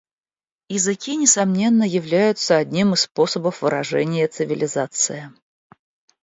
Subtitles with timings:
[0.69, 5.31] Языки, несомненно, являются одним из способов выражения цивилизации.